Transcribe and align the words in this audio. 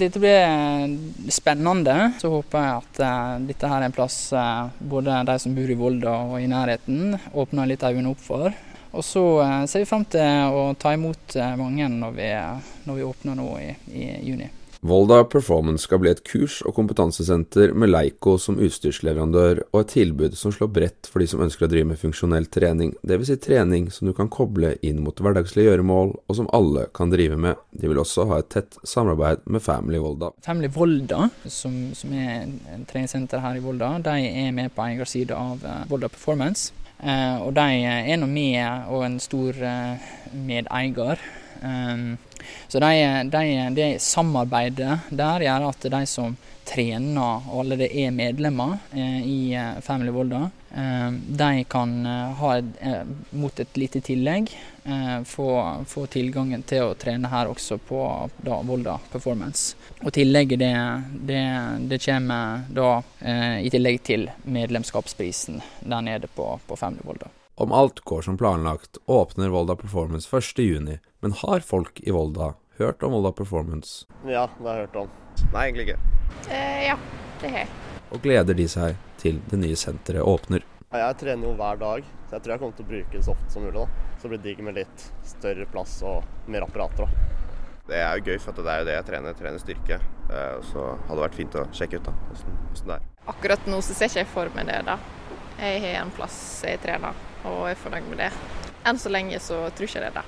Dette 0.00 0.20
blir 0.22 1.30
spennende. 1.30 1.96
Så 2.20 2.30
håper 2.32 2.64
jeg 2.64 2.76
at 2.78 3.00
uh, 3.04 3.40
dette 3.44 3.68
her 3.68 3.82
er 3.82 3.90
en 3.90 3.94
plass 3.94 4.16
uh, 4.32 4.70
både 4.80 5.18
de 5.28 5.36
som 5.42 5.56
bor 5.56 5.72
i 5.72 5.76
Volda 5.76 6.14
og 6.30 6.38
i 6.40 6.48
nærheten, 6.48 7.18
åpner 7.36 7.68
litt 7.68 7.84
øynene 7.84 8.14
opp 8.14 8.22
for. 8.24 8.48
Og 8.90 9.04
så 9.06 9.24
uh, 9.44 9.58
ser 9.68 9.84
vi 9.84 9.90
fram 9.90 10.06
til 10.08 10.56
å 10.56 10.70
ta 10.80 10.94
imot 10.96 11.36
mange 11.60 11.90
når 11.92 12.16
vi, 12.16 12.30
når 12.88 12.98
vi 12.98 13.06
åpner 13.10 13.38
nå 13.38 13.50
i, 13.60 13.68
i 13.92 14.08
juni. 14.30 14.48
Volda 14.80 15.24
Performance 15.24 15.82
skal 15.84 15.98
bli 16.00 16.08
et 16.10 16.22
kurs- 16.24 16.62
og 16.64 16.72
kompetansesenter 16.78 17.74
med 17.76 17.90
Leico 17.92 18.38
som 18.40 18.56
utstyrsleverandør, 18.64 19.60
og 19.74 19.82
et 19.82 19.92
tilbud 19.92 20.36
som 20.40 20.54
slår 20.56 20.70
bredt 20.72 21.10
for 21.10 21.20
de 21.20 21.26
som 21.28 21.42
ønsker 21.44 21.66
å 21.66 21.68
drive 21.68 21.90
med 21.90 22.00
funksjonell 22.00 22.48
trening, 22.48 22.94
dvs. 23.04 23.28
Si 23.28 23.36
trening 23.44 23.90
som 23.92 24.08
du 24.08 24.14
kan 24.16 24.30
koble 24.32 24.72
inn 24.80 25.02
mot 25.04 25.20
hverdagslige 25.20 25.68
gjøremål, 25.68 26.14
og 26.24 26.38
som 26.38 26.48
alle 26.56 26.86
kan 26.96 27.12
drive 27.12 27.36
med. 27.36 27.60
De 27.76 27.92
vil 27.92 28.00
også 28.00 28.24
ha 28.32 28.40
et 28.40 28.48
tett 28.56 28.80
samarbeid 28.80 29.44
med 29.44 29.60
Family 29.60 30.00
Volda. 30.00 30.32
Family 30.46 30.72
Volda, 30.72 31.28
som, 31.44 31.76
som 31.92 32.16
er 32.16 32.48
en 32.48 32.88
treningssenter 32.88 33.44
her 33.44 33.60
i 33.60 33.64
Volda, 33.64 33.98
de 34.00 34.16
er 34.30 34.52
med 34.56 34.72
på 34.72 34.88
eiersida 34.88 35.36
av 35.36 35.60
uh, 35.60 35.82
Volda 35.92 36.08
Performance. 36.08 36.72
Uh, 37.00 37.46
og 37.46 37.54
de 37.56 37.84
er 37.88 38.18
nå 38.20 38.28
med 38.28 38.90
og 38.92 39.04
en 39.06 39.20
stor 39.20 39.56
uh, 39.64 40.10
medeier. 40.36 41.22
Så 42.70 42.80
de, 42.80 42.92
de, 43.28 43.40
det 43.76 43.88
samarbeidet 44.00 44.94
der 45.12 45.42
gjør 45.44 45.66
at 45.68 45.82
de 45.92 45.98
som 46.08 46.36
trener 46.70 47.46
og 47.50 47.64
allerede 47.64 47.88
er 47.90 48.12
medlemmer 48.14 48.78
eh, 48.94 49.20
i 49.26 49.38
eh, 49.58 49.80
Family 49.82 50.12
Volda, 50.14 50.44
eh, 50.70 51.08
de 51.10 51.64
kan 51.70 51.94
eh, 52.06 52.36
ha 52.40 52.52
eh, 52.58 53.02
mot 53.30 53.60
et 53.60 53.80
lite 53.80 54.02
tillegg 54.06 54.52
eh, 54.84 55.22
få, 55.26 55.48
få, 55.90 56.06
tilgangen 56.12 56.62
til 56.62 56.86
å 56.86 56.94
trene 56.98 57.30
her 57.32 57.50
også 57.50 57.80
på 57.88 58.04
da, 58.38 58.60
Volda 58.66 58.98
Performance. 59.12 59.74
Og 60.04 60.14
tillegget 60.14 60.62
det, 60.62 60.74
det, 61.32 61.42
det 61.90 62.00
kommer 62.04 62.64
da 62.70 62.92
i 63.20 63.68
tillegg 63.72 64.00
til 64.06 64.30
medlemskapsprisen 64.44 65.60
der 65.80 66.06
nede 66.06 66.30
på, 66.34 66.52
på 66.66 66.78
Family 66.78 67.04
Volda. 67.04 67.28
Om 67.60 67.74
alt 67.76 68.00
går 68.08 68.22
som 68.24 68.38
planlagt, 68.40 68.96
åpner 69.04 69.52
Volda 69.52 69.76
Performance 69.76 70.30
1.6, 70.30 70.96
men 71.20 71.36
har 71.42 71.60
folk 71.60 72.00
i 72.00 72.14
Volda 72.16 72.54
hørt 72.80 73.02
om 73.04 73.12
Volda 73.12 73.34
Performance? 73.36 74.06
Ja, 74.24 74.48
det 74.56 74.64
har 74.64 74.80
jeg 74.80 74.88
hørt 74.88 74.98
om. 75.04 75.12
Nei, 75.52 75.66
egentlig 75.66 75.90
ikke. 75.90 76.19
Eh, 76.50 76.86
ja, 76.86 76.96
det 77.40 77.52
har 77.52 77.64
jeg. 77.64 77.72
Og 78.10 78.22
gleder 78.24 78.56
de 78.58 78.66
seg 78.68 78.96
til 79.20 79.40
det 79.50 79.58
nye 79.60 79.76
senteret 79.78 80.26
åpner. 80.26 80.64
Jeg 80.90 81.16
trener 81.20 81.46
jo 81.46 81.54
hver 81.54 81.76
dag, 81.78 82.06
så 82.26 82.34
jeg 82.36 82.42
tror 82.42 82.52
jeg 82.54 82.60
kommer 82.62 82.78
til 82.78 82.86
å 82.86 82.90
bruke 82.90 83.14
det 83.14 83.24
så 83.24 83.34
ofte 83.36 83.52
som 83.52 83.62
mulig. 83.62 83.76
da. 83.78 84.14
Så 84.18 84.26
det 84.26 84.32
blir 84.32 84.42
digg 84.48 84.64
med 84.66 84.74
litt 84.80 85.04
større 85.24 85.66
plass 85.70 86.00
og 86.02 86.48
mer 86.50 86.66
apparater. 86.66 87.06
da. 87.06 87.28
Det 87.90 87.98
er 87.98 88.18
jo 88.18 88.24
gøy, 88.30 88.38
for 88.42 88.52
det 88.52 88.70
er 88.70 88.82
jo 88.82 88.88
det 88.88 88.96
jeg 88.96 89.06
trener. 89.06 89.32
Jeg 89.32 89.38
trener 89.40 89.62
styrke. 89.62 90.00
Eh, 90.30 90.58
så 90.72 90.88
hadde 91.06 91.16
det 91.18 91.24
vært 91.26 91.38
fint 91.38 91.54
å 91.58 91.64
sjekke 91.74 92.00
ut 92.00 92.10
da, 92.10 92.16
hvordan 92.34 92.90
det 92.90 92.96
er. 92.98 93.06
Akkurat 93.30 93.70
nå 93.70 93.80
så 93.82 93.94
ser 93.94 94.10
jeg 94.10 94.26
ikke 94.26 94.34
for 94.34 94.50
meg 94.56 94.66
det, 94.70 94.80
da. 94.86 94.98
Jeg 95.60 95.80
har 95.84 96.02
en 96.02 96.12
plass 96.16 96.36
jeg 96.66 96.80
trener, 96.82 97.14
og 97.44 97.64
er 97.68 97.78
fornøyd 97.78 98.06
med 98.10 98.22
det. 98.24 98.30
Enn 98.86 98.98
så 98.98 99.10
lenge 99.12 99.38
så 99.42 99.62
tror 99.76 99.86
jeg 99.86 99.92
ikke 99.94 100.04
det, 100.06 100.12
da. 100.18 100.22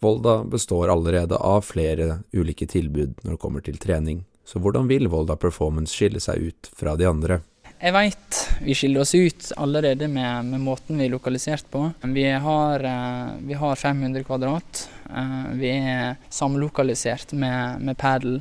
Volda 0.00 0.44
består 0.46 0.92
allerede 0.92 1.36
av 1.36 1.64
flere 1.66 2.20
ulike 2.32 2.68
tilbud 2.70 3.16
når 3.24 3.34
det 3.34 3.40
kommer 3.42 3.64
til 3.66 3.80
trening, 3.82 4.22
så 4.48 4.60
hvordan 4.64 4.88
vil 4.88 5.10
Volda 5.12 5.36
Performance 5.36 5.92
skille 5.92 6.20
seg 6.24 6.48
ut 6.48 6.70
fra 6.76 6.94
de 6.96 7.04
andre? 7.08 7.42
Jeg 7.78 7.94
veit 7.94 8.38
vi 8.64 8.74
skiller 8.74 9.04
oss 9.04 9.12
ut 9.14 9.50
allerede 9.60 10.08
med, 10.10 10.48
med, 10.48 10.62
måten 10.64 10.98
vi 10.98 11.06
er 11.06 11.12
lokalisert 11.12 11.68
på. 11.70 11.84
Vi 12.10 12.24
har, 12.26 12.84
eh, 12.84 13.34
vi 13.44 13.54
har 13.54 13.76
500 13.76 14.24
kvadrat. 14.26 14.88
Eh, 15.06 15.44
vi 15.60 15.70
er 15.76 16.16
samlokalisert 16.32 17.36
med, 17.38 17.84
med 17.84 17.98
padel. 18.00 18.40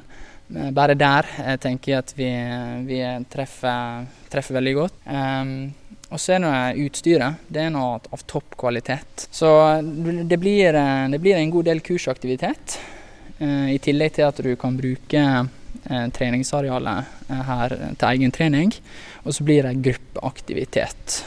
Eh, 0.56 0.72
bare 0.72 0.96
der 0.98 1.28
jeg 1.38 1.62
tenker 1.68 1.92
jeg 1.92 2.06
at 2.06 2.16
vi, 2.18 2.32
vi 2.88 3.04
treffer, 3.30 4.08
treffer, 4.32 4.58
veldig 4.58 4.76
godt. 4.80 4.98
Og 6.08 6.24
så 6.24 6.38
er 6.38 6.46
det 6.48 6.88
utstyret. 6.88 7.46
Det 7.52 7.66
er 7.68 7.74
noe 7.76 8.00
av 8.00 8.24
topp 8.26 8.56
kvalitet. 8.58 9.28
Så 9.30 9.52
det 9.84 10.40
blir, 10.40 10.72
det 11.12 11.20
blir 11.22 11.36
en 11.36 11.52
god 11.52 11.68
del 11.68 11.84
kursaktivitet. 11.84 12.80
Uh, 13.38 13.70
I 13.70 13.78
tillegg 13.78 14.16
til 14.16 14.26
at 14.26 14.40
du 14.42 14.56
kan 14.58 14.74
bruke 14.80 15.22
treningsarealet 15.88 17.30
her 17.48 17.76
til 17.96 18.08
egen 18.10 18.34
trening. 18.36 18.74
Og 19.24 19.36
så 19.36 19.46
blir 19.48 19.68
det 19.68 19.82
gruppeaktivitet, 19.86 21.22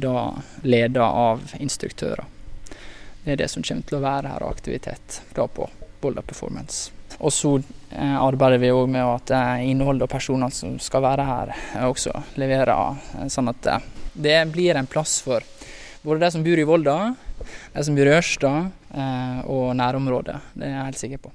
da 0.00 0.18
ledet 0.62 1.02
av 1.02 1.54
instruktører. 1.58 2.24
Det 3.24 3.32
er 3.32 3.40
det 3.40 3.48
som 3.50 3.64
kommer 3.64 3.88
til 3.88 3.98
å 3.98 4.04
være 4.04 4.34
her 4.34 4.46
aktivitet 4.46 5.20
da 5.34 5.46
på 5.48 5.68
Volda 6.02 6.22
Performance. 6.22 6.92
Og 7.18 7.32
så 7.32 7.54
arbeider 7.94 8.60
vi 8.60 8.72
òg 8.74 8.90
med 8.90 9.06
at 9.06 9.32
innholdet 9.64 10.06
og 10.08 10.12
personene 10.12 10.50
som 10.52 10.76
skal 10.82 11.04
være 11.06 11.26
her, 11.28 11.54
også 11.86 12.12
leverer 12.40 13.28
sånn 13.32 13.52
at 13.54 13.70
det 14.14 14.38
blir 14.52 14.76
en 14.78 14.90
plass 14.90 15.20
for 15.24 15.42
både 16.04 16.20
de 16.20 16.30
som 16.30 16.44
bor 16.44 16.58
i 16.58 16.66
Volda, 16.68 17.14
de 17.72 17.84
som 17.84 17.96
bor 17.96 18.08
i 18.08 18.12
Ørsta 18.12 18.52
eh, 18.94 19.38
og 19.48 19.72
nærområdet. 19.78 20.36
Det 20.52 20.68
er 20.68 20.76
jeg 20.76 20.90
helt 20.90 21.00
sikker 21.00 21.24
på. 21.24 21.32